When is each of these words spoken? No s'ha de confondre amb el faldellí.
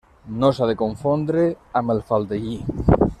No 0.43 0.47
s'ha 0.59 0.69
de 0.69 0.75
confondre 0.79 1.45
amb 1.81 1.95
el 1.97 2.03
faldellí. 2.09 2.59